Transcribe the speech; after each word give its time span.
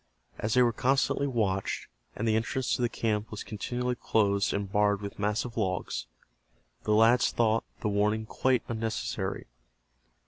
As 0.39 0.55
they 0.55 0.63
were 0.63 0.73
constantly 0.73 1.27
watched, 1.27 1.85
and 2.15 2.27
the 2.27 2.35
entrance 2.35 2.75
to 2.75 2.81
the 2.81 2.89
camp 2.89 3.29
was 3.29 3.43
continually 3.43 3.93
closed 3.93 4.51
and 4.51 4.71
barred 4.71 4.99
with 4.99 5.19
massive 5.19 5.55
logs, 5.57 6.07
the 6.85 6.93
lads 6.93 7.29
thought 7.31 7.63
the 7.81 7.87
warning 7.87 8.25
quite 8.25 8.63
unnecessary. 8.67 9.45